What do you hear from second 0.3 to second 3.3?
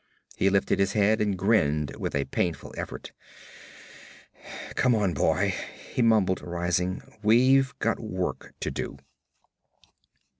He lifted his head and grinned with a painful effort.